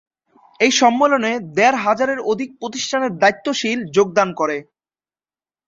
[0.59, 4.57] এই সম্মেলনে দেড় হাজারের অধিক প্রতিষ্ঠানের দায়িত্বশীল যোগদান করে।